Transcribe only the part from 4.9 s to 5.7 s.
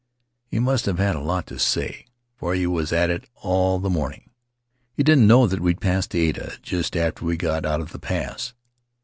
He didn't know that